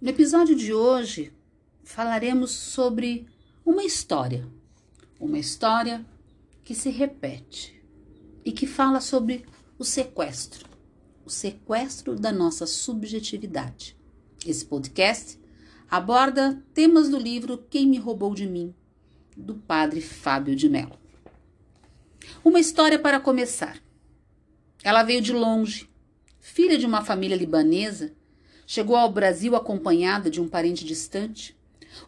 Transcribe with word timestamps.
No 0.00 0.10
episódio 0.10 0.54
de 0.54 0.72
hoje 0.72 1.32
falaremos 1.82 2.52
sobre 2.52 3.26
uma 3.66 3.82
história, 3.82 4.48
uma 5.18 5.40
história 5.40 6.06
que 6.62 6.72
se 6.72 6.88
repete 6.88 7.82
e 8.44 8.52
que 8.52 8.64
fala 8.64 9.00
sobre 9.00 9.44
o 9.76 9.84
sequestro, 9.84 10.68
o 11.24 11.30
sequestro 11.30 12.14
da 12.14 12.30
nossa 12.30 12.64
subjetividade. 12.64 13.96
Esse 14.46 14.64
podcast 14.64 15.36
aborda 15.90 16.62
temas 16.72 17.08
do 17.08 17.18
livro 17.18 17.66
Quem 17.68 17.88
Me 17.88 17.98
Roubou 17.98 18.36
de 18.36 18.46
Mim, 18.46 18.72
do 19.36 19.56
padre 19.56 20.00
Fábio 20.00 20.54
de 20.54 20.68
Mello. 20.68 20.96
Uma 22.44 22.60
história 22.60 23.00
para 23.00 23.18
começar. 23.18 23.82
Ela 24.84 25.02
veio 25.02 25.20
de 25.20 25.32
longe, 25.32 25.90
filha 26.38 26.78
de 26.78 26.86
uma 26.86 27.04
família 27.04 27.36
libanesa 27.36 28.16
Chegou 28.70 28.96
ao 28.96 29.10
Brasil 29.10 29.56
acompanhada 29.56 30.28
de 30.28 30.42
um 30.42 30.46
parente 30.46 30.84
distante. 30.84 31.58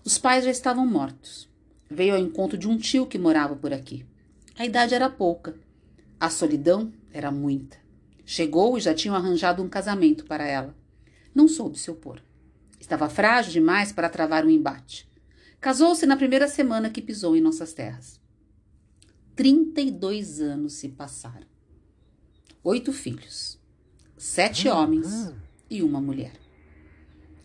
Os 0.04 0.18
pais 0.18 0.44
já 0.44 0.50
estavam 0.50 0.86
mortos. 0.86 1.48
Veio 1.88 2.12
ao 2.12 2.20
encontro 2.20 2.58
de 2.58 2.68
um 2.68 2.76
tio 2.76 3.06
que 3.06 3.18
morava 3.18 3.56
por 3.56 3.72
aqui. 3.72 4.04
A 4.58 4.66
idade 4.66 4.94
era 4.94 5.08
pouca. 5.08 5.58
A 6.20 6.28
solidão 6.28 6.92
era 7.14 7.30
muita. 7.30 7.78
Chegou 8.26 8.76
e 8.76 8.80
já 8.82 8.92
tinham 8.92 9.16
arranjado 9.16 9.62
um 9.62 9.70
casamento 9.70 10.26
para 10.26 10.46
ela. 10.46 10.76
Não 11.34 11.48
soube 11.48 11.78
se 11.78 11.90
opor. 11.90 12.20
Estava 12.78 13.08
frágil 13.08 13.52
demais 13.52 13.90
para 13.90 14.10
travar 14.10 14.44
um 14.44 14.50
embate. 14.50 15.10
Casou-se 15.62 16.04
na 16.04 16.14
primeira 16.14 16.46
semana 16.46 16.90
que 16.90 17.00
pisou 17.00 17.34
em 17.34 17.40
nossas 17.40 17.72
terras. 17.72 18.20
32 19.34 20.42
anos 20.42 20.74
se 20.74 20.90
passaram. 20.90 21.46
Oito 22.62 22.92
filhos, 22.92 23.58
sete 24.18 24.68
homens 24.68 25.32
e 25.70 25.82
uma 25.82 26.02
mulher 26.02 26.49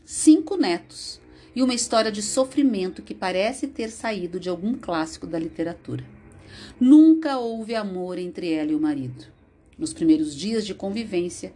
cinco 0.05 0.55
netos 0.55 1.19
e 1.55 1.63
uma 1.63 1.73
história 1.73 2.11
de 2.11 2.21
sofrimento 2.21 3.01
que 3.01 3.15
parece 3.15 3.65
ter 3.65 3.89
saído 3.89 4.39
de 4.39 4.47
algum 4.47 4.75
clássico 4.75 5.25
da 5.25 5.39
literatura. 5.39 6.05
Nunca 6.79 7.39
houve 7.39 7.73
amor 7.73 8.19
entre 8.19 8.51
ela 8.53 8.71
e 8.71 8.75
o 8.75 8.79
marido. 8.79 9.25
Nos 9.77 9.93
primeiros 9.93 10.35
dias 10.35 10.65
de 10.65 10.75
convivência, 10.75 11.53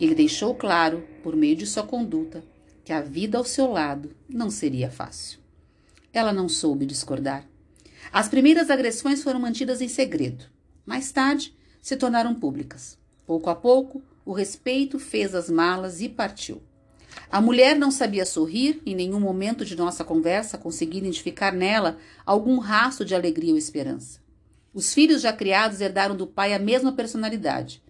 ele 0.00 0.14
deixou 0.14 0.54
claro, 0.54 1.06
por 1.22 1.36
meio 1.36 1.54
de 1.54 1.66
sua 1.66 1.82
conduta, 1.82 2.42
que 2.82 2.92
a 2.92 3.02
vida 3.02 3.36
ao 3.36 3.44
seu 3.44 3.70
lado 3.70 4.16
não 4.26 4.50
seria 4.50 4.90
fácil. 4.90 5.38
Ela 6.10 6.32
não 6.32 6.48
soube 6.48 6.86
discordar. 6.86 7.46
As 8.10 8.28
primeiras 8.28 8.70
agressões 8.70 9.22
foram 9.22 9.38
mantidas 9.38 9.82
em 9.82 9.88
segredo. 9.88 10.46
Mais 10.86 11.12
tarde, 11.12 11.54
se 11.82 11.96
tornaram 11.96 12.34
públicas. 12.34 12.98
Pouco 13.26 13.50
a 13.50 13.54
pouco, 13.54 14.02
o 14.24 14.32
respeito 14.32 14.98
fez 14.98 15.34
as 15.34 15.50
malas 15.50 16.00
e 16.00 16.08
partiu. 16.08 16.62
A 17.30 17.40
mulher 17.40 17.76
não 17.76 17.92
sabia 17.92 18.26
sorrir, 18.26 18.82
em 18.84 18.94
nenhum 18.94 19.20
momento 19.20 19.64
de 19.64 19.76
nossa 19.76 20.04
conversa 20.04 20.58
consegui 20.58 20.98
identificar 20.98 21.52
nela 21.52 21.96
algum 22.26 22.58
rastro 22.58 23.04
de 23.04 23.14
alegria 23.14 23.52
ou 23.52 23.58
esperança. 23.58 24.18
Os 24.74 24.92
filhos 24.92 25.22
já 25.22 25.32
criados 25.32 25.80
herdaram 25.80 26.16
do 26.16 26.26
pai 26.26 26.54
a 26.54 26.58
mesma 26.58 26.92
personalidade. 26.92 27.82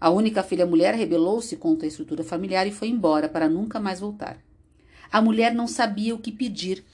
A 0.00 0.10
única 0.10 0.42
filha 0.42 0.66
mulher 0.66 0.94
rebelou-se 0.94 1.56
contra 1.56 1.86
a 1.86 1.88
estrutura 1.88 2.24
familiar 2.24 2.66
e 2.66 2.72
foi 2.72 2.88
embora 2.88 3.28
para 3.28 3.48
nunca 3.48 3.78
mais 3.80 4.00
voltar. 4.00 4.38
A 5.10 5.20
mulher 5.22 5.54
não 5.54 5.66
sabia 5.66 6.14
o 6.14 6.18
que 6.18 6.30
pedir. 6.30 6.84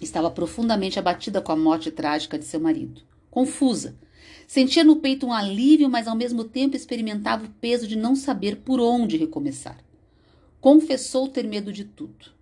Estava 0.00 0.30
profundamente 0.30 0.98
abatida 0.98 1.40
com 1.40 1.52
a 1.52 1.56
morte 1.56 1.90
trágica 1.90 2.38
de 2.38 2.44
seu 2.44 2.60
marido. 2.60 3.02
Confusa. 3.30 3.96
Sentia 4.46 4.84
no 4.84 4.96
peito 4.96 5.26
um 5.26 5.32
alívio, 5.32 5.88
mas 5.88 6.06
ao 6.06 6.16
mesmo 6.16 6.44
tempo 6.44 6.76
experimentava 6.76 7.46
o 7.46 7.50
peso 7.60 7.86
de 7.86 7.96
não 7.96 8.14
saber 8.14 8.56
por 8.56 8.80
onde 8.80 9.16
recomeçar 9.16 9.83
confessou 10.64 11.28
ter 11.28 11.46
medo 11.46 11.70
de 11.70 11.84
tudo. 11.84 12.32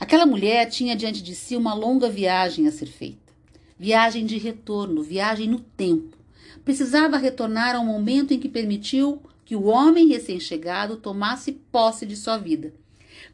Aquela 0.00 0.26
mulher 0.26 0.68
tinha 0.68 0.96
diante 0.96 1.22
de 1.22 1.36
si 1.36 1.54
uma 1.54 1.72
longa 1.72 2.08
viagem 2.08 2.66
a 2.66 2.72
ser 2.72 2.86
feita. 2.86 3.32
Viagem 3.78 4.26
de 4.26 4.36
retorno, 4.38 5.04
viagem 5.04 5.48
no 5.48 5.60
tempo. 5.60 6.18
Precisava 6.64 7.16
retornar 7.16 7.76
ao 7.76 7.84
momento 7.84 8.34
em 8.34 8.40
que 8.40 8.48
permitiu 8.48 9.22
que 9.44 9.54
o 9.54 9.66
homem 9.66 10.08
recém-chegado 10.08 10.96
tomasse 10.96 11.52
posse 11.52 12.04
de 12.04 12.16
sua 12.16 12.38
vida. 12.38 12.74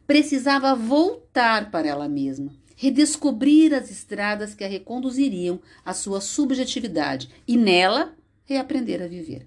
Precisava 0.07 0.75
voltar 0.75 1.71
para 1.71 1.89
ela 1.89 2.11
mesma, 2.11 2.53
redescobrir 2.77 3.73
as 3.73 3.91
estradas 3.91 4.55
que 4.55 4.65
a 4.65 4.69
reconduziriam 4.69 5.59
à 5.83 5.95
sua 5.95 6.21
subjetividade 6.21 7.31
e 7.49 7.57
nela 7.57 8.15
reaprender 8.45 9.01
a 9.01 9.07
viver. 9.07 9.47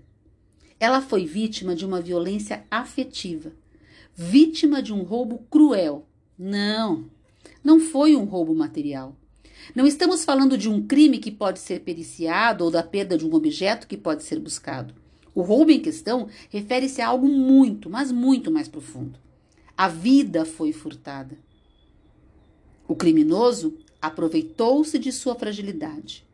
Ela 0.80 1.00
foi 1.00 1.28
vítima 1.28 1.76
de 1.76 1.86
uma 1.86 2.02
violência 2.02 2.66
afetiva 2.72 3.52
vítima 4.16 4.82
de 4.82 4.94
um 4.94 5.04
roubo 5.04 5.40
cruel. 5.50 6.08
Não, 6.40 7.10
não 7.64 7.80
foi 7.80 8.16
um 8.16 8.24
roubo 8.24 8.56
material. 8.56 9.16
Não 9.76 9.86
estamos 9.86 10.24
falando 10.24 10.58
de 10.58 10.70
um 10.70 10.86
crime 10.86 11.18
que 11.18 11.32
pode 11.32 11.60
ser 11.60 11.82
periciado 11.82 12.64
ou 12.64 12.72
da 12.72 12.84
perda 12.84 13.18
de 13.18 13.26
um 13.26 13.34
objeto 13.34 13.88
que 13.88 13.98
pode 13.98 14.24
ser 14.24 14.40
buscado. 14.40 14.94
O 15.34 15.42
roubo 15.42 15.72
em 15.72 15.82
questão 15.82 16.30
refere-se 16.50 17.02
a 17.02 17.08
algo 17.08 17.28
muito, 17.28 17.90
mas 17.90 18.12
muito 18.12 18.50
mais 18.50 18.68
profundo. 18.68 19.20
A 19.78 19.90
vida 19.90 20.46
foi 20.46 20.72
furtada. 20.72 21.38
O 22.88 22.96
criminoso 22.96 23.78
aproveitou-se 24.02 24.98
de 24.98 25.12
sua 25.12 25.36
fragilidade. 25.36 26.26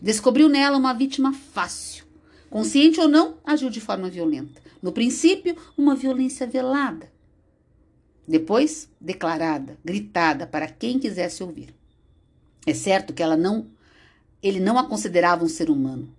Descobriu 0.00 0.48
nela 0.48 0.76
uma 0.76 0.92
vítima 0.92 1.32
fácil. 1.32 2.04
Consciente 2.50 3.00
ou 3.00 3.08
não, 3.08 3.38
agiu 3.44 3.70
de 3.70 3.80
forma 3.80 4.08
violenta. 4.08 4.62
No 4.84 4.92
princípio, 4.92 5.56
uma 5.78 5.94
violência 5.94 6.46
velada. 6.46 7.10
Depois, 8.28 8.86
declarada, 9.00 9.78
gritada 9.82 10.46
para 10.46 10.68
quem 10.68 10.98
quisesse 10.98 11.42
ouvir. 11.42 11.74
É 12.66 12.74
certo 12.74 13.14
que 13.14 13.22
ela 13.22 13.34
não 13.34 13.66
ele 14.42 14.60
não 14.60 14.76
a 14.78 14.86
considerava 14.86 15.42
um 15.42 15.48
ser 15.48 15.70
humano. 15.70 16.14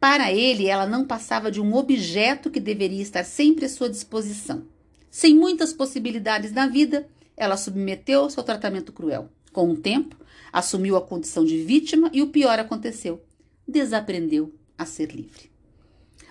Para 0.00 0.32
ele, 0.32 0.66
ela 0.66 0.84
não 0.84 1.06
passava 1.06 1.48
de 1.48 1.60
um 1.60 1.76
objeto 1.76 2.50
que 2.50 2.58
deveria 2.58 3.00
estar 3.00 3.22
sempre 3.22 3.66
à 3.66 3.68
sua 3.68 3.88
disposição. 3.88 4.64
Sem 5.08 5.36
muitas 5.36 5.72
possibilidades 5.72 6.50
na 6.50 6.66
vida, 6.66 7.06
ela 7.36 7.56
submeteu-se 7.56 8.36
ao 8.36 8.44
tratamento 8.44 8.92
cruel. 8.92 9.28
Com 9.52 9.70
o 9.70 9.76
tempo, 9.76 10.16
assumiu 10.52 10.96
a 10.96 11.00
condição 11.00 11.44
de 11.44 11.62
vítima 11.62 12.10
e 12.12 12.20
o 12.20 12.30
pior 12.30 12.58
aconteceu: 12.58 13.22
desaprendeu 13.64 14.52
a 14.76 14.84
ser 14.84 15.12
livre. 15.12 15.51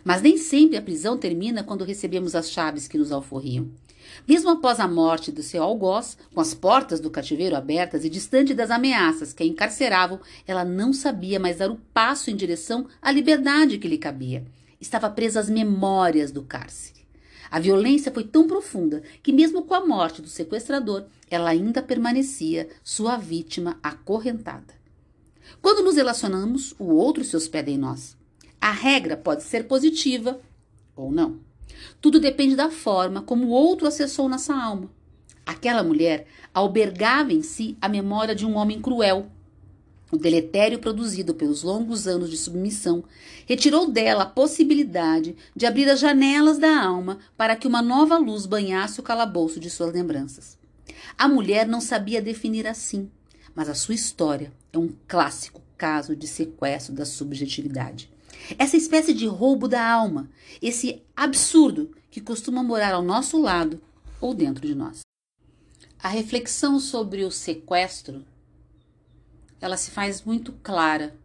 Mas 0.04 0.22
nem 0.22 0.38
sempre 0.38 0.78
a 0.78 0.82
prisão 0.82 1.18
termina 1.18 1.64
quando 1.64 1.84
recebemos 1.84 2.36
as 2.36 2.50
chaves 2.50 2.88
que 2.88 2.98
nos 2.98 3.12
alforriam. 3.12 3.70
Mesmo 4.28 4.50
após 4.50 4.80
a 4.80 4.88
morte 4.88 5.32
do 5.32 5.42
seu 5.42 5.64
algoz, 5.64 6.18
com 6.34 6.42
as 6.42 6.54
portas 6.54 7.00
do 7.00 7.10
cativeiro 7.10 7.56
abertas 7.56 8.04
e 8.04 8.10
distante 8.10 8.54
das 8.54 8.72
ameaças 8.72 9.34
que 9.34 9.44
a 9.44 9.46
encarceravam, 9.46 10.20
ela 10.46 10.66
não 10.66 10.94
sabia 10.94 11.40
mais 11.40 11.58
dar 11.58 11.72
o 11.72 11.80
passo 11.94 12.30
em 12.30 12.36
direção 12.36 12.88
à 13.02 13.12
liberdade 13.12 13.78
que 13.78 13.88
lhe 13.88 13.98
cabia. 13.98 14.46
Estava 14.80 15.10
presa 15.10 15.40
às 15.40 15.50
memórias 15.50 16.32
do 16.32 16.42
cárcere. 16.42 17.02
A 17.50 17.60
violência 17.60 18.12
foi 18.12 18.24
tão 18.24 18.48
profunda 18.48 19.04
que, 19.22 19.34
mesmo 19.34 19.64
com 19.64 19.74
a 19.74 19.86
morte 19.86 20.22
do 20.22 20.30
sequestrador, 20.30 21.04
ela 21.30 21.50
ainda 21.50 21.84
permanecia 21.84 22.70
sua 22.84 23.18
vítima 23.18 23.78
acorrentada. 23.84 24.74
Quando 25.62 25.84
nos 25.84 25.98
relacionamos, 25.98 26.74
o 26.80 26.86
outro 26.86 27.24
se 27.26 27.36
hospeda 27.36 27.70
em 27.70 27.78
nós. 27.78 28.16
A 28.62 28.72
regra 28.72 29.18
pode 29.18 29.42
ser 29.42 29.64
positiva 29.64 30.40
ou 30.96 31.12
não. 31.12 31.40
Tudo 32.00 32.20
depende 32.20 32.56
da 32.56 32.70
forma 32.70 33.24
como 33.24 33.48
o 33.48 33.50
outro 33.50 33.88
acessou 33.88 34.30
nossa 34.30 34.54
alma. 34.54 34.92
Aquela 35.44 35.82
mulher 35.82 36.28
albergava 36.54 37.34
em 37.34 37.42
si 37.42 37.76
a 37.82 37.90
memória 37.90 38.36
de 38.36 38.46
um 38.46 38.56
homem 38.56 38.80
cruel. 38.80 39.32
O 40.12 40.18
deletério 40.18 40.78
produzido 40.78 41.34
pelos 41.34 41.64
longos 41.64 42.08
anos 42.08 42.30
de 42.30 42.38
submissão 42.38 43.04
retirou 43.48 43.90
dela 43.90 44.24
a 44.24 44.30
possibilidade 44.30 45.36
de 45.56 45.66
abrir 45.66 45.90
as 45.90 46.00
janelas 46.00 46.60
da 46.60 46.84
alma 46.84 47.18
para 47.36 47.56
que 47.56 47.68
uma 47.68 47.82
nova 47.82 48.18
luz 48.18 48.46
banhasse 48.46 49.00
o 49.00 49.04
calabouço 49.04 49.60
de 49.60 49.70
suas 49.70 49.92
lembranças. 49.92 50.58
A 51.18 51.28
mulher 51.28 51.66
não 51.66 51.82
sabia 51.82 52.22
definir 52.22 52.68
assim, 52.68 53.10
mas 53.56 53.70
a 53.70 53.74
sua 53.74 53.96
história 53.96 54.52
é 54.72 54.78
um 54.78 54.90
clássico 55.08 55.62
caso 55.78 56.16
de 56.16 56.28
sequestro 56.28 56.94
da 56.94 57.06
subjetividade. 57.06 58.12
Essa 58.58 58.78
espécie 58.78 59.14
de 59.14 59.28
roubo 59.28 59.68
da 59.68 59.86
alma, 59.86 60.30
esse 60.62 61.02
absurdo 61.16 61.92
que 62.10 62.22
costuma 62.22 62.64
morar 62.64 62.94
ao 62.94 63.02
nosso 63.02 63.40
lado 63.40 63.82
ou 64.20 64.34
dentro 64.34 64.68
de 64.68 64.76
nós. 64.76 65.02
A 66.00 66.10
reflexão 66.10 66.80
sobre 66.80 67.24
o 67.24 67.32
sequestro, 67.32 68.26
ela 69.60 69.78
se 69.78 69.92
faz 69.92 70.24
muito 70.24 70.52
clara 70.64 71.16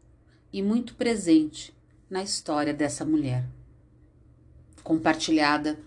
e 0.52 0.62
muito 0.62 0.94
presente 0.94 1.74
na 2.08 2.22
história 2.22 2.72
dessa 2.72 3.04
mulher, 3.04 3.48
compartilhada 4.84 5.78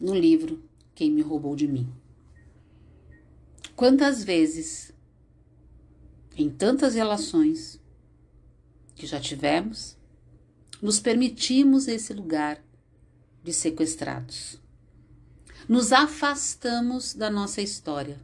no 0.00 0.14
livro 0.14 0.62
Quem 0.94 1.10
me 1.10 1.20
roubou 1.20 1.54
de 1.54 1.66
mim. 1.66 1.92
Quantas 3.74 4.24
vezes, 4.24 4.92
em 6.36 6.48
tantas 6.48 6.94
relações 6.94 7.80
que 8.94 9.06
já 9.06 9.20
tivemos, 9.20 9.95
nos 10.80 11.00
permitimos 11.00 11.88
esse 11.88 12.12
lugar 12.12 12.62
de 13.42 13.52
sequestrados. 13.52 14.60
nos 15.68 15.92
afastamos 15.92 17.14
da 17.14 17.28
nossa 17.28 17.60
história. 17.60 18.20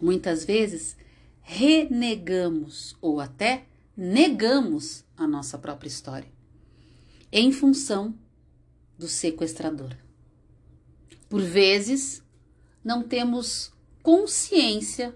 Muitas 0.00 0.44
vezes 0.44 0.96
renegamos 1.40 2.94
ou 3.00 3.18
até 3.20 3.66
negamos 3.96 5.04
a 5.16 5.26
nossa 5.26 5.56
própria 5.56 5.88
história 5.88 6.30
em 7.32 7.52
função 7.52 8.14
do 8.98 9.08
sequestrador. 9.08 9.94
Por 11.28 11.42
vezes, 11.42 12.22
não 12.82 13.02
temos 13.02 13.72
consciência 14.02 15.14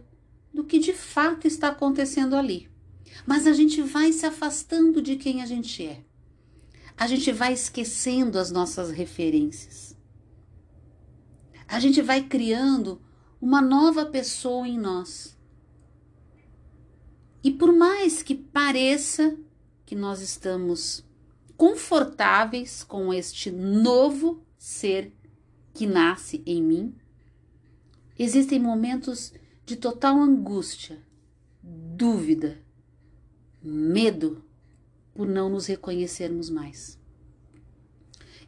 do 0.52 0.64
que 0.64 0.78
de 0.78 0.92
fato 0.92 1.46
está 1.46 1.68
acontecendo 1.68 2.36
ali, 2.36 2.68
mas 3.26 3.46
a 3.46 3.52
gente 3.52 3.80
vai 3.82 4.12
se 4.12 4.26
afastando 4.26 5.00
de 5.00 5.16
quem 5.16 5.42
a 5.42 5.46
gente 5.46 5.84
é. 5.84 6.04
A 6.96 7.06
gente 7.06 7.32
vai 7.32 7.52
esquecendo 7.52 8.38
as 8.38 8.50
nossas 8.50 8.90
referências. 8.90 9.96
A 11.66 11.80
gente 11.80 12.02
vai 12.02 12.22
criando 12.22 13.00
uma 13.40 13.60
nova 13.60 14.06
pessoa 14.06 14.68
em 14.68 14.78
nós. 14.78 15.36
E 17.42 17.50
por 17.50 17.72
mais 17.72 18.22
que 18.22 18.34
pareça 18.34 19.36
que 19.84 19.96
nós 19.96 20.20
estamos 20.20 21.04
confortáveis 21.56 22.84
com 22.84 23.12
este 23.12 23.50
novo 23.50 24.44
ser 24.56 25.12
que 25.74 25.86
nasce 25.86 26.42
em 26.46 26.62
mim, 26.62 26.94
existem 28.18 28.60
momentos 28.60 29.32
de 29.64 29.76
total 29.76 30.18
angústia, 30.18 31.02
dúvida, 31.62 32.62
medo 33.62 34.44
por 35.14 35.26
não 35.26 35.48
nos 35.48 35.66
reconhecermos 35.66 36.48
mais 36.48 36.98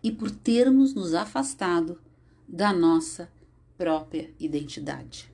e 0.02 0.12
por 0.12 0.31
termos 0.31 0.93
nos 0.94 1.14
afastado 1.14 1.99
da 2.46 2.72
nossa 2.72 3.32
própria 3.76 4.31
identidade. 4.38 5.32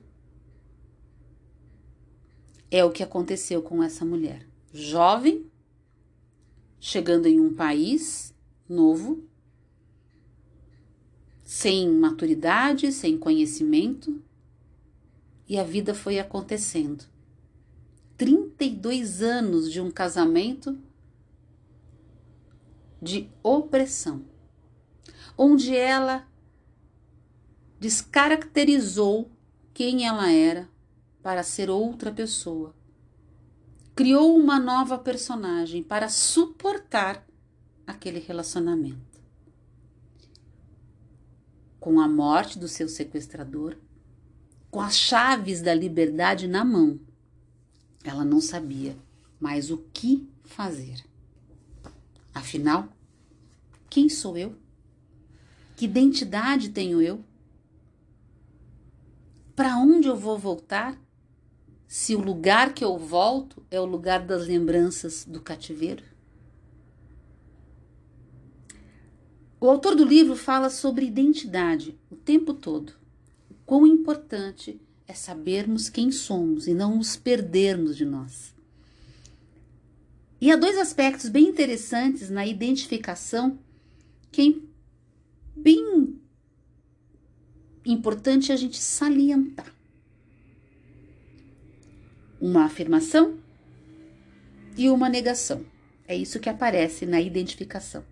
É 2.69 2.85
o 2.85 2.91
que 2.91 3.03
aconteceu 3.03 3.61
com 3.61 3.83
essa 3.83 4.05
mulher, 4.05 4.47
jovem, 4.71 5.45
chegando 6.79 7.27
em 7.27 7.37
um 7.39 7.53
país 7.53 8.33
novo, 8.67 9.21
sem 11.43 11.91
maturidade, 11.91 12.93
sem 12.93 13.17
conhecimento, 13.17 14.21
e 15.49 15.59
a 15.59 15.65
vida 15.65 15.93
foi 15.93 16.17
acontecendo. 16.17 17.03
32 18.15 19.21
anos 19.21 19.69
de 19.69 19.81
um 19.81 19.91
casamento 19.91 20.79
de 23.01 23.29
opressão, 23.41 24.25
onde 25.37 25.75
ela 25.75 26.27
descaracterizou 27.79 29.31
quem 29.73 30.05
ela 30.05 30.31
era 30.31 30.69
para 31.21 31.41
ser 31.43 31.69
outra 31.69 32.11
pessoa 32.11 32.75
criou 33.95 34.35
uma 34.35 34.59
nova 34.59 34.97
personagem 34.97 35.83
para 35.83 36.09
suportar 36.09 37.25
aquele 37.85 38.19
relacionamento. 38.19 39.21
Com 41.79 41.99
a 41.99 42.07
morte 42.07 42.57
do 42.57 42.67
seu 42.67 42.87
sequestrador, 42.87 43.77
com 44.69 44.79
as 44.79 44.95
chaves 44.95 45.61
da 45.61 45.73
liberdade 45.73 46.47
na 46.47 46.63
mão, 46.63 46.99
ela 48.03 48.23
não 48.23 48.39
sabia 48.39 48.97
mais 49.39 49.69
o 49.69 49.77
que 49.93 50.27
fazer. 50.43 51.03
Afinal, 52.33 52.87
quem 53.89 54.09
sou 54.09 54.37
eu? 54.37 54.55
Que 55.75 55.85
identidade 55.85 56.69
tenho 56.69 57.01
eu? 57.01 57.23
Para 59.55 59.77
onde 59.77 60.07
eu 60.07 60.15
vou 60.15 60.37
voltar? 60.37 60.97
se 61.91 62.15
o 62.15 62.21
lugar 62.21 62.73
que 62.73 62.85
eu 62.85 62.97
volto 62.97 63.61
é 63.69 63.77
o 63.77 63.85
lugar 63.85 64.25
das 64.25 64.47
lembranças 64.47 65.25
do 65.25 65.41
cativeiro? 65.41 66.05
O 69.59 69.69
autor 69.69 69.93
do 69.93 70.05
livro 70.05 70.37
fala 70.37 70.69
sobre 70.69 71.05
identidade 71.05 71.99
o 72.09 72.15
tempo 72.15 72.53
todo. 72.53 72.93
O 73.49 73.55
quão 73.65 73.85
importante 73.85 74.79
é 75.05 75.13
sabermos 75.13 75.89
quem 75.89 76.13
somos 76.13 76.65
e 76.65 76.73
não 76.73 76.95
nos 76.95 77.17
perdermos 77.17 77.97
de 77.97 78.05
nós. 78.05 78.55
E 80.41 80.51
há 80.51 80.55
dois 80.55 80.75
aspectos 80.75 81.29
bem 81.29 81.47
interessantes 81.49 82.31
na 82.31 82.47
identificação 82.47 83.59
que 84.31 84.59
é 85.55 85.59
bem 85.59 86.19
importante 87.85 88.51
a 88.51 88.55
gente 88.55 88.79
salientar 88.79 89.71
uma 92.39 92.65
afirmação 92.65 93.37
e 94.75 94.89
uma 94.89 95.07
negação. 95.07 95.63
É 96.07 96.15
isso 96.15 96.39
que 96.39 96.49
aparece 96.49 97.05
na 97.05 97.21
identificação. 97.21 98.03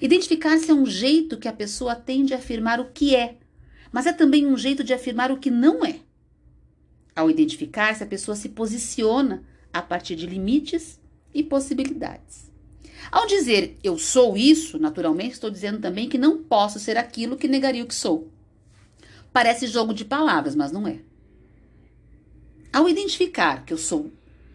Identificar-se 0.00 0.70
é 0.70 0.74
um 0.74 0.86
jeito 0.86 1.36
que 1.36 1.48
a 1.48 1.52
pessoa 1.52 1.94
tem 1.94 2.24
de 2.24 2.32
afirmar 2.32 2.80
o 2.80 2.92
que 2.92 3.14
é, 3.14 3.36
mas 3.92 4.06
é 4.06 4.12
também 4.14 4.46
um 4.46 4.56
jeito 4.56 4.82
de 4.82 4.94
afirmar 4.94 5.30
o 5.30 5.38
que 5.38 5.50
não 5.50 5.84
é. 5.84 6.00
Ao 7.14 7.30
identificar-se, 7.30 8.02
a 8.02 8.06
pessoa 8.06 8.34
se 8.34 8.48
posiciona 8.48 9.44
a 9.70 9.82
partir 9.82 10.16
de 10.16 10.26
limites 10.26 10.98
e 11.34 11.42
possibilidades. 11.42 12.50
Ao 13.10 13.26
dizer 13.26 13.76
eu 13.82 13.98
sou 13.98 14.36
isso, 14.36 14.78
naturalmente 14.78 15.32
estou 15.32 15.50
dizendo 15.50 15.80
também 15.80 16.08
que 16.08 16.16
não 16.16 16.42
posso 16.42 16.78
ser 16.78 16.96
aquilo 16.96 17.36
que 17.36 17.48
negaria 17.48 17.82
o 17.82 17.86
que 17.86 17.94
sou. 17.94 18.30
Parece 19.32 19.66
jogo 19.66 19.92
de 19.92 20.04
palavras, 20.04 20.54
mas 20.54 20.72
não 20.72 20.86
é. 20.86 21.00
Ao 22.72 22.88
identificar 22.88 23.64
que 23.64 23.72
eu 23.72 23.78
sou 23.78 24.10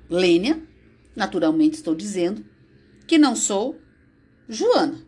Lênia, 0.09 0.61
naturalmente 1.15 1.75
estou 1.75 1.93
dizendo 1.93 2.43
que 3.05 3.17
não 3.17 3.35
sou 3.35 3.79
Joana. 4.47 5.05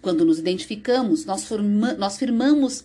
Quando 0.00 0.24
nos 0.24 0.38
identificamos, 0.38 1.24
nós, 1.24 1.44
forma, 1.44 1.94
nós 1.94 2.18
firmamos 2.18 2.84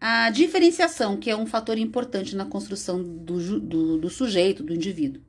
a 0.00 0.30
diferenciação, 0.30 1.16
que 1.16 1.30
é 1.30 1.36
um 1.36 1.46
fator 1.46 1.76
importante 1.76 2.34
na 2.34 2.46
construção 2.46 3.02
do, 3.02 3.60
do, 3.60 3.98
do 3.98 4.10
sujeito, 4.10 4.62
do 4.62 4.74
indivíduo. 4.74 5.25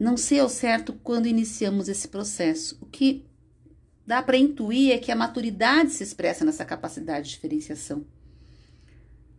Não 0.00 0.16
sei 0.16 0.40
ao 0.40 0.48
certo 0.48 0.94
quando 0.94 1.26
iniciamos 1.26 1.86
esse 1.86 2.08
processo. 2.08 2.78
O 2.80 2.86
que 2.86 3.26
dá 4.06 4.22
para 4.22 4.38
intuir 4.38 4.92
é 4.92 4.98
que 4.98 5.12
a 5.12 5.16
maturidade 5.16 5.90
se 5.90 6.02
expressa 6.02 6.42
nessa 6.42 6.64
capacidade 6.64 7.28
de 7.28 7.34
diferenciação. 7.34 8.06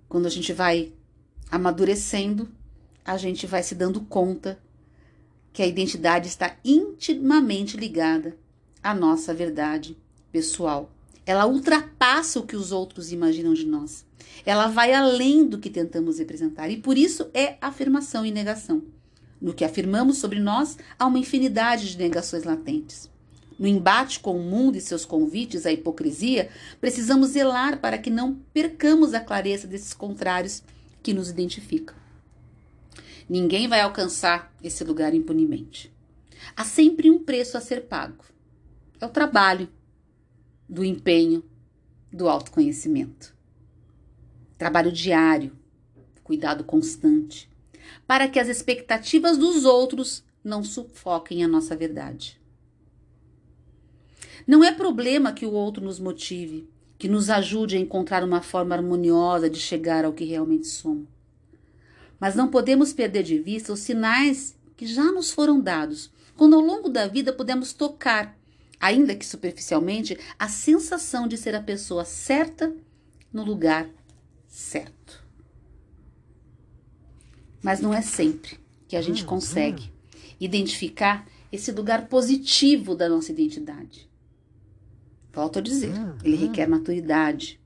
Quando 0.07 0.27
a 0.27 0.29
gente 0.29 0.53
vai 0.53 0.93
amadurecendo, 1.49 2.47
a 3.03 3.17
gente 3.17 3.47
vai 3.47 3.63
se 3.63 3.73
dando 3.73 4.01
conta 4.01 4.61
que 5.51 5.63
a 5.63 5.67
identidade 5.67 6.27
está 6.27 6.55
intimamente 6.63 7.75
ligada 7.75 8.37
à 8.83 8.93
nossa 8.93 9.33
verdade 9.33 9.97
pessoal. 10.31 10.91
Ela 11.25 11.47
ultrapassa 11.47 12.39
o 12.39 12.45
que 12.45 12.55
os 12.55 12.71
outros 12.71 13.11
imaginam 13.11 13.55
de 13.55 13.65
nós. 13.65 14.05
Ela 14.45 14.67
vai 14.67 14.93
além 14.93 15.43
do 15.43 15.57
que 15.57 15.71
tentamos 15.71 16.19
representar 16.19 16.69
e 16.69 16.77
por 16.77 16.99
isso 16.99 17.31
é 17.33 17.57
afirmação 17.59 18.23
e 18.23 18.29
negação. 18.29 18.83
No 19.41 19.53
que 19.53 19.65
afirmamos 19.65 20.19
sobre 20.19 20.39
nós, 20.39 20.77
há 20.99 21.07
uma 21.07 21.17
infinidade 21.17 21.91
de 21.91 21.97
negações 21.97 22.43
latentes. 22.43 23.09
No 23.57 23.67
embate 23.67 24.19
com 24.19 24.37
o 24.37 24.43
mundo 24.43 24.75
e 24.75 24.81
seus 24.81 25.03
convites 25.03 25.65
à 25.65 25.71
hipocrisia, 25.71 26.49
precisamos 26.79 27.29
zelar 27.29 27.79
para 27.79 27.97
que 27.97 28.09
não 28.09 28.35
percamos 28.53 29.13
a 29.13 29.19
clareza 29.19 29.67
desses 29.67 29.93
contrários 29.93 30.63
que 31.01 31.13
nos 31.13 31.29
identificam. 31.29 31.95
Ninguém 33.29 33.67
vai 33.67 33.81
alcançar 33.81 34.53
esse 34.63 34.83
lugar 34.83 35.13
impunemente. 35.13 35.91
Há 36.55 36.63
sempre 36.63 37.09
um 37.09 37.23
preço 37.23 37.57
a 37.57 37.61
ser 37.61 37.81
pago. 37.81 38.25
É 38.99 39.05
o 39.05 39.09
trabalho, 39.09 39.69
do 40.67 40.85
empenho, 40.85 41.43
do 42.11 42.29
autoconhecimento. 42.29 43.35
Trabalho 44.57 44.91
diário, 44.91 45.51
cuidado 46.23 46.63
constante, 46.63 47.50
para 48.07 48.27
que 48.27 48.39
as 48.39 48.47
expectativas 48.47 49.37
dos 49.37 49.65
outros 49.65 50.23
não 50.43 50.63
sufoquem 50.63 51.43
a 51.43 51.47
nossa 51.47 51.75
verdade. 51.75 52.39
Não 54.47 54.63
é 54.63 54.71
problema 54.71 55.33
que 55.33 55.45
o 55.45 55.51
outro 55.51 55.83
nos 55.83 55.99
motive, 55.99 56.67
que 56.97 57.07
nos 57.07 57.29
ajude 57.29 57.77
a 57.77 57.79
encontrar 57.79 58.23
uma 58.23 58.41
forma 58.41 58.75
harmoniosa 58.75 59.49
de 59.49 59.59
chegar 59.59 60.03
ao 60.03 60.13
que 60.13 60.25
realmente 60.25 60.67
somos. 60.67 61.07
Mas 62.19 62.35
não 62.35 62.47
podemos 62.47 62.93
perder 62.93 63.23
de 63.23 63.39
vista 63.39 63.73
os 63.73 63.79
sinais 63.79 64.55
que 64.75 64.85
já 64.85 65.11
nos 65.11 65.31
foram 65.31 65.59
dados, 65.59 66.11
quando 66.35 66.55
ao 66.55 66.61
longo 66.61 66.89
da 66.89 67.07
vida 67.07 67.33
podemos 67.33 67.73
tocar, 67.73 68.37
ainda 68.79 69.15
que 69.15 69.25
superficialmente, 69.25 70.17
a 70.37 70.47
sensação 70.47 71.27
de 71.27 71.37
ser 71.37 71.55
a 71.55 71.61
pessoa 71.61 72.03
certa 72.03 72.75
no 73.31 73.43
lugar 73.43 73.87
certo. 74.47 75.20
Mas 77.61 77.79
não 77.79 77.93
é 77.93 78.01
sempre 78.01 78.57
que 78.87 78.95
a 78.95 79.01
gente 79.01 79.23
hum, 79.23 79.27
consegue 79.27 79.83
hum. 79.83 80.17
identificar 80.39 81.27
esse 81.51 81.71
lugar 81.71 82.07
positivo 82.07 82.95
da 82.95 83.09
nossa 83.09 83.31
identidade. 83.31 84.09
Volto 85.33 85.59
a 85.59 85.61
dizer, 85.61 85.91
hum, 85.91 86.17
ele 86.23 86.35
requer 86.35 86.67
maturidade, 86.67 87.61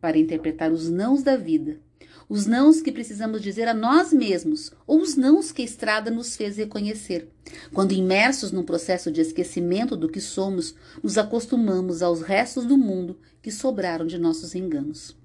para 0.00 0.18
interpretar 0.18 0.70
os 0.70 0.90
nãos 0.90 1.22
da 1.22 1.34
vida, 1.34 1.80
os 2.28 2.44
nãos 2.44 2.82
que 2.82 2.92
precisamos 2.92 3.40
dizer 3.40 3.68
a 3.68 3.72
nós 3.72 4.12
mesmos, 4.12 4.70
ou 4.86 5.00
os 5.00 5.16
nãos 5.16 5.50
que 5.50 5.62
a 5.62 5.64
estrada 5.64 6.10
nos 6.10 6.36
fez 6.36 6.58
reconhecer. 6.58 7.30
Quando 7.72 7.92
imersos 7.92 8.52
num 8.52 8.62
processo 8.62 9.10
de 9.10 9.22
esquecimento 9.22 9.96
do 9.96 10.08
que 10.08 10.20
somos, 10.20 10.74
nos 11.02 11.16
acostumamos 11.16 12.02
aos 12.02 12.20
restos 12.20 12.66
do 12.66 12.76
mundo 12.76 13.18
que 13.40 13.50
sobraram 13.50 14.06
de 14.06 14.18
nossos 14.18 14.54
enganos. 14.54 15.16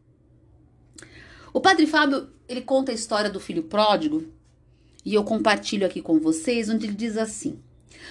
O 1.54 1.60
Padre 1.60 1.88
Fábio, 1.88 2.30
ele 2.48 2.62
conta 2.62 2.92
a 2.92 2.96
história 2.96 3.30
do 3.30 3.40
filho 3.40 3.64
pródigo, 3.64 4.26
e 5.04 5.14
eu 5.14 5.24
compartilho 5.24 5.86
aqui 5.86 6.02
com 6.02 6.20
vocês, 6.20 6.70
onde 6.70 6.86
ele 6.86 6.94
diz 6.94 7.18
assim: 7.18 7.60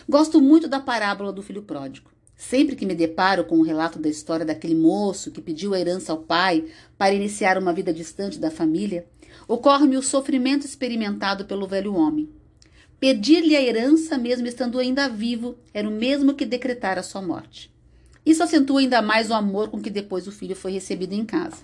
Gosto 0.09 0.41
muito 0.41 0.67
da 0.67 0.81
parábola 0.81 1.33
do 1.33 1.43
filho 1.43 1.63
pródigo. 1.63 2.11
Sempre 2.37 2.77
que 2.77 2.87
me 2.87 2.95
deparo 2.95 3.45
com 3.45 3.59
o 3.59 3.63
relato 3.63 3.99
da 3.99 4.09
história 4.09 4.47
daquele 4.47 4.75
moço 4.75 5.31
que 5.31 5.41
pediu 5.41 5.75
a 5.75 5.81
herança 5.81 6.13
ao 6.13 6.19
pai 6.19 6.67
para 6.97 7.15
iniciar 7.15 7.59
uma 7.59 7.73
vida 7.73 7.93
distante 7.93 8.39
da 8.39 8.51
família, 8.51 9.07
ocorre-me 9.47 9.97
o 9.97 10.03
sofrimento 10.03 10.65
experimentado 10.65 11.45
pelo 11.45 11.67
velho 11.67 11.95
homem. 11.95 12.29
Pedir-lhe 13.01 13.57
a 13.57 13.63
herança, 13.63 14.19
mesmo 14.19 14.47
estando 14.47 14.79
ainda 14.79 15.09
vivo, 15.09 15.57
era 15.73 15.89
o 15.89 15.93
mesmo 15.93 16.35
que 16.35 16.45
decretar 16.45 16.99
a 16.99 17.03
sua 17.03 17.23
morte. 17.23 17.73
Isso 18.25 18.43
acentua 18.43 18.81
ainda 18.81 19.01
mais 19.01 19.31
o 19.31 19.35
amor 19.35 19.69
com 19.69 19.81
que 19.81 19.91
depois 19.91 20.27
o 20.27 20.33
filho 20.33 20.55
foi 20.55 20.73
recebido 20.73 21.15
em 21.15 21.25
casa. 21.25 21.59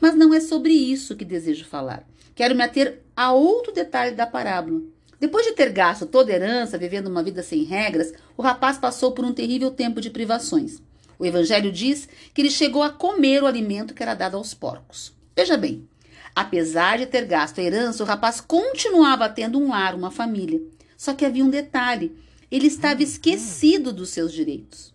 Mas 0.00 0.14
não 0.14 0.32
é 0.34 0.40
sobre 0.40 0.72
isso 0.72 1.16
que 1.16 1.24
desejo 1.24 1.64
falar. 1.64 2.08
Quero 2.34 2.54
me 2.54 2.62
ater 2.62 3.02
a 3.16 3.32
outro 3.32 3.72
detalhe 3.72 4.14
da 4.14 4.26
parábola 4.26 4.80
depois 5.20 5.44
de 5.44 5.52
ter 5.52 5.70
gasto 5.70 6.06
toda 6.06 6.32
a 6.32 6.34
herança, 6.34 6.78
vivendo 6.78 7.08
uma 7.08 7.22
vida 7.22 7.42
sem 7.42 7.62
regras, 7.62 8.10
o 8.38 8.42
rapaz 8.42 8.78
passou 8.78 9.12
por 9.12 9.22
um 9.22 9.34
terrível 9.34 9.70
tempo 9.70 10.00
de 10.00 10.08
privações. 10.08 10.80
O 11.18 11.26
evangelho 11.26 11.70
diz 11.70 12.08
que 12.32 12.40
ele 12.40 12.50
chegou 12.50 12.82
a 12.82 12.88
comer 12.88 13.42
o 13.42 13.46
alimento 13.46 13.92
que 13.92 14.02
era 14.02 14.14
dado 14.14 14.38
aos 14.38 14.54
porcos. 14.54 15.12
Veja 15.36 15.58
bem, 15.58 15.86
apesar 16.34 16.96
de 16.96 17.04
ter 17.04 17.26
gasto 17.26 17.60
a 17.60 17.62
herança, 17.62 18.02
o 18.02 18.06
rapaz 18.06 18.40
continuava 18.40 19.28
tendo 19.28 19.58
um 19.58 19.68
lar, 19.68 19.94
uma 19.94 20.10
família. 20.10 20.62
Só 20.96 21.12
que 21.12 21.26
havia 21.26 21.44
um 21.44 21.50
detalhe: 21.50 22.16
ele 22.50 22.66
estava 22.66 23.02
esquecido 23.02 23.92
dos 23.92 24.08
seus 24.08 24.32
direitos. 24.32 24.94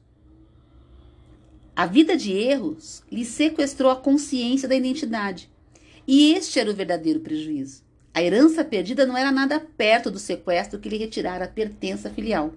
A 1.76 1.86
vida 1.86 2.16
de 2.16 2.32
erros 2.32 3.04
lhe 3.12 3.26
sequestrou 3.26 3.92
a 3.92 3.98
consciência 3.98 4.66
da 4.68 4.76
identidade. 4.76 5.50
E 6.08 6.32
este 6.32 6.58
era 6.58 6.72
o 6.72 6.74
verdadeiro 6.74 7.20
prejuízo. 7.20 7.84
A 8.14 8.24
herança 8.24 8.64
perdida 8.64 9.06
não 9.06 9.18
era 9.18 9.30
nada 9.30 9.60
perto 9.60 10.10
do 10.10 10.18
sequestro 10.18 10.80
que 10.80 10.88
lhe 10.88 10.98
retirara 10.98 11.44
a 11.44 11.50
pertença 11.50 12.10
filial. 12.10 12.54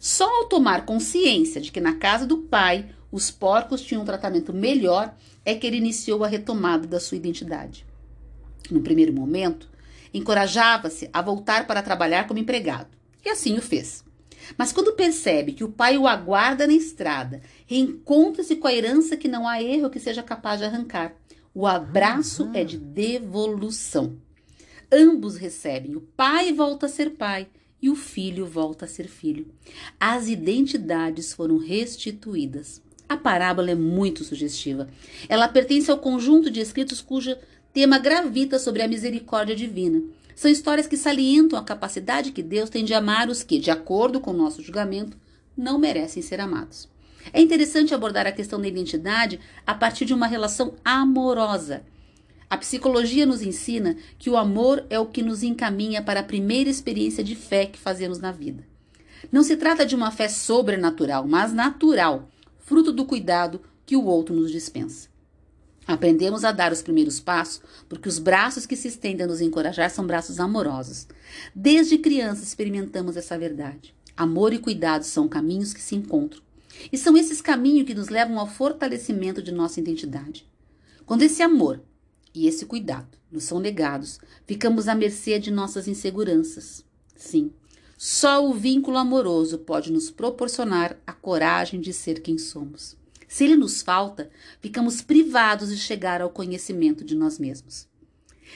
Só 0.00 0.24
ao 0.24 0.48
tomar 0.48 0.86
consciência 0.86 1.60
de 1.60 1.70
que 1.70 1.80
na 1.80 1.96
casa 1.96 2.26
do 2.26 2.38
pai 2.38 2.88
os 3.12 3.30
porcos 3.30 3.82
tinham 3.82 4.00
um 4.00 4.06
tratamento 4.06 4.50
melhor 4.50 5.14
é 5.44 5.54
que 5.54 5.66
ele 5.66 5.76
iniciou 5.76 6.24
a 6.24 6.28
retomada 6.28 6.86
da 6.86 6.98
sua 6.98 7.18
identidade. 7.18 7.84
No 8.70 8.80
primeiro 8.80 9.12
momento, 9.12 9.68
encorajava-se 10.12 11.10
a 11.12 11.20
voltar 11.20 11.66
para 11.66 11.82
trabalhar 11.82 12.26
como 12.26 12.40
empregado, 12.40 12.88
e 13.22 13.28
assim 13.28 13.58
o 13.58 13.62
fez. 13.62 14.02
Mas 14.56 14.72
quando 14.72 14.92
percebe 14.92 15.52
que 15.52 15.64
o 15.64 15.70
pai 15.70 15.96
o 15.96 16.06
aguarda 16.06 16.66
na 16.66 16.72
estrada, 16.72 17.40
reencontra-se 17.66 18.56
com 18.56 18.66
a 18.66 18.74
herança 18.74 19.16
que 19.16 19.28
não 19.28 19.46
há 19.46 19.62
erro 19.62 19.90
que 19.90 20.00
seja 20.00 20.22
capaz 20.22 20.60
de 20.60 20.66
arrancar. 20.66 21.14
O 21.54 21.66
abraço 21.66 22.50
é 22.52 22.64
de 22.64 22.76
devolução. 22.76 24.16
Ambos 24.90 25.36
recebem. 25.36 25.96
O 25.96 26.00
pai 26.00 26.52
volta 26.52 26.86
a 26.86 26.88
ser 26.88 27.10
pai 27.10 27.48
e 27.80 27.90
o 27.90 27.94
filho 27.94 28.46
volta 28.46 28.86
a 28.86 28.88
ser 28.88 29.08
filho. 29.08 29.46
As 30.00 30.28
identidades 30.28 31.32
foram 31.32 31.58
restituídas. 31.58 32.82
A 33.08 33.16
parábola 33.16 33.70
é 33.70 33.74
muito 33.74 34.24
sugestiva. 34.24 34.88
Ela 35.28 35.48
pertence 35.48 35.90
ao 35.90 35.98
conjunto 35.98 36.50
de 36.50 36.60
escritos 36.60 37.00
cujo 37.00 37.36
tema 37.72 37.98
gravita 37.98 38.58
sobre 38.58 38.82
a 38.82 38.88
misericórdia 38.88 39.54
divina. 39.54 40.02
São 40.34 40.50
histórias 40.50 40.86
que 40.86 40.96
salientam 40.96 41.58
a 41.58 41.64
capacidade 41.64 42.32
que 42.32 42.42
Deus 42.42 42.70
tem 42.70 42.84
de 42.84 42.94
amar 42.94 43.28
os 43.28 43.42
que, 43.42 43.58
de 43.58 43.70
acordo 43.70 44.20
com 44.20 44.30
o 44.30 44.36
nosso 44.36 44.62
julgamento, 44.62 45.16
não 45.56 45.78
merecem 45.78 46.22
ser 46.22 46.40
amados. 46.40 46.88
É 47.32 47.40
interessante 47.40 47.94
abordar 47.94 48.26
a 48.26 48.32
questão 48.32 48.60
da 48.60 48.68
identidade 48.68 49.40
a 49.66 49.74
partir 49.74 50.04
de 50.04 50.12
uma 50.12 50.26
relação 50.26 50.74
amorosa 50.84 51.84
a 52.54 52.56
psicologia 52.56 53.26
nos 53.26 53.42
ensina 53.42 53.96
que 54.16 54.30
o 54.30 54.36
amor 54.36 54.86
é 54.88 54.96
o 54.96 55.06
que 55.06 55.22
nos 55.22 55.42
encaminha 55.42 56.00
para 56.00 56.20
a 56.20 56.22
primeira 56.22 56.70
experiência 56.70 57.24
de 57.24 57.34
fé 57.34 57.66
que 57.66 57.76
fazemos 57.76 58.20
na 58.20 58.30
vida. 58.30 58.64
Não 59.32 59.42
se 59.42 59.56
trata 59.56 59.84
de 59.84 59.96
uma 59.96 60.12
fé 60.12 60.28
sobrenatural, 60.28 61.26
mas 61.26 61.52
natural, 61.52 62.28
fruto 62.60 62.92
do 62.92 63.06
cuidado 63.06 63.60
que 63.84 63.96
o 63.96 64.04
outro 64.04 64.32
nos 64.32 64.52
dispensa. 64.52 65.08
Aprendemos 65.86 66.44
a 66.44 66.52
dar 66.52 66.72
os 66.72 66.82
primeiros 66.82 67.20
passos 67.20 67.60
porque 67.88 68.08
os 68.08 68.18
braços 68.18 68.64
que 68.64 68.76
se 68.76 68.88
estendem 68.88 69.24
a 69.24 69.28
nos 69.28 69.40
encorajar 69.40 69.90
são 69.90 70.06
braços 70.06 70.40
amorosos. 70.40 71.06
Desde 71.54 71.98
criança 71.98 72.42
experimentamos 72.42 73.16
essa 73.16 73.38
verdade. 73.38 73.94
Amor 74.16 74.52
e 74.52 74.58
cuidado 74.58 75.02
são 75.02 75.28
caminhos 75.28 75.74
que 75.74 75.82
se 75.82 75.94
encontram. 75.94 76.42
E 76.90 76.96
são 76.96 77.16
esses 77.16 77.40
caminhos 77.40 77.86
que 77.86 77.94
nos 77.94 78.08
levam 78.08 78.38
ao 78.38 78.48
fortalecimento 78.48 79.42
de 79.42 79.52
nossa 79.52 79.80
identidade. 79.80 80.48
Quando 81.04 81.22
esse 81.22 81.42
amor 81.42 81.82
e 82.34 82.46
esse 82.46 82.64
cuidado 82.64 83.18
nos 83.30 83.44
são 83.44 83.60
negados, 83.60 84.18
ficamos 84.46 84.88
à 84.88 84.94
mercê 84.94 85.38
de 85.38 85.50
nossas 85.50 85.86
inseguranças. 85.86 86.84
Sim, 87.14 87.52
só 87.96 88.44
o 88.48 88.54
vínculo 88.54 88.96
amoroso 88.96 89.58
pode 89.58 89.92
nos 89.92 90.10
proporcionar 90.10 90.96
a 91.06 91.12
coragem 91.12 91.80
de 91.80 91.92
ser 91.92 92.20
quem 92.20 92.38
somos. 92.38 92.96
Se 93.28 93.44
ele 93.44 93.56
nos 93.56 93.82
falta, 93.82 94.30
ficamos 94.60 95.00
privados 95.00 95.70
de 95.70 95.76
chegar 95.76 96.20
ao 96.20 96.30
conhecimento 96.30 97.04
de 97.04 97.14
nós 97.14 97.38
mesmos. 97.38 97.88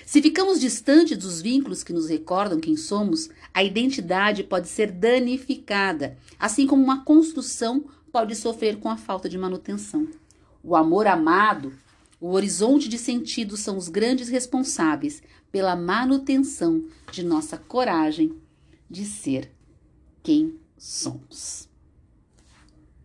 Se 0.06 0.22
ficamos 0.22 0.60
distantes 0.60 1.18
dos 1.18 1.40
vínculos 1.40 1.82
que 1.82 1.92
nos 1.92 2.08
recordam 2.08 2.60
quem 2.60 2.76
somos, 2.76 3.28
a 3.52 3.64
identidade 3.64 4.44
pode 4.44 4.68
ser 4.68 4.92
danificada, 4.92 6.16
assim 6.38 6.66
como 6.66 6.82
uma 6.82 7.04
construção 7.04 7.84
pode 8.12 8.36
sofrer 8.36 8.78
com 8.78 8.88
a 8.88 8.96
falta 8.96 9.28
de 9.28 9.36
manutenção. 9.36 10.08
O 10.62 10.76
amor 10.76 11.06
amado 11.06 11.72
o 12.20 12.32
horizonte 12.32 12.88
de 12.88 12.98
sentido 12.98 13.56
são 13.56 13.76
os 13.76 13.88
grandes 13.88 14.28
responsáveis 14.28 15.22
pela 15.52 15.76
manutenção 15.76 16.84
de 17.12 17.22
nossa 17.22 17.56
coragem 17.56 18.34
de 18.90 19.04
ser 19.04 19.52
quem 20.22 20.58
somos. 20.76 21.67